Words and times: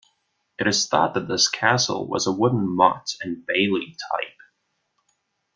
It 0.57 0.65
is 0.65 0.87
thought 0.87 1.13
that 1.13 1.27
this 1.27 1.47
castle 1.47 2.07
was 2.07 2.25
a 2.25 2.31
wooden 2.31 2.67
motte 2.67 3.17
and 3.21 3.45
bailey 3.45 3.95
type. 4.11 4.41